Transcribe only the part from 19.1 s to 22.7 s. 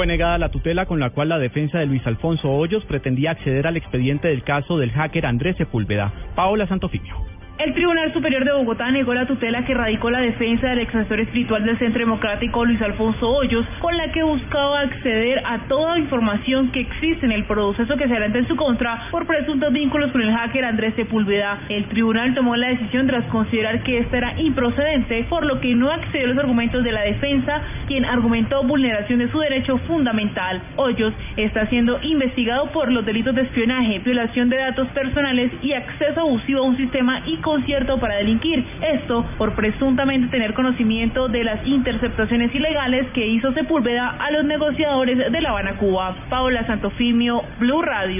por presuntos vínculos con el hacker Andrés Sepúlveda. El tribunal tomó la